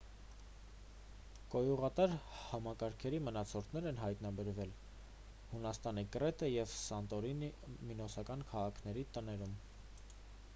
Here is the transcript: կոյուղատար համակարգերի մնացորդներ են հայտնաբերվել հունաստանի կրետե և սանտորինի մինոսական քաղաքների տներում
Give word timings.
կոյուղատար 1.55 2.15
համակարգերի 2.37 3.19
մնացորդներ 3.27 3.89
են 3.91 3.99
հայտնաբերվել 4.05 4.73
հունաստանի 5.53 6.05
կրետե 6.17 6.51
և 6.53 6.73
սանտորինի 6.79 7.51
մինոսական 7.91 8.47
քաղաքների 8.55 9.05
տներում 9.19 9.55